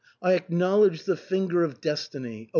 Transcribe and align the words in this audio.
I 0.19 0.33
acknowledge 0.33 1.03
the 1.03 1.15
finger 1.15 1.63
of 1.63 1.79
destiny. 1.79 2.49